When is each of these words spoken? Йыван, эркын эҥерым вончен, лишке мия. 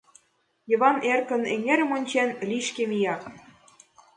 Йыван, 0.69 0.97
эркын 1.11 1.43
эҥерым 1.53 1.89
вончен, 1.91 2.29
лишке 2.49 2.83
мия. 2.89 3.15